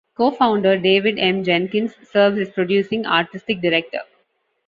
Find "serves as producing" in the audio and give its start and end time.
2.09-3.05